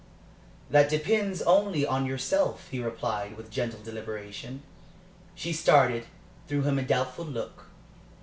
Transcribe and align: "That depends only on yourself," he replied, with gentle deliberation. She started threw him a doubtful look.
"That 0.71 0.89
depends 0.89 1.43
only 1.43 1.85
on 1.85 2.07
yourself," 2.07 2.69
he 2.69 2.79
replied, 2.81 3.37
with 3.37 3.51
gentle 3.51 3.81
deliberation. 3.83 4.63
She 5.35 5.53
started 5.53 6.07
threw 6.47 6.63
him 6.63 6.79
a 6.79 6.83
doubtful 6.83 7.25
look. 7.25 7.65